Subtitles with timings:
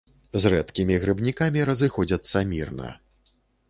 [0.45, 2.87] З рэдкімі грыбнікамі разыходзяцца мірна.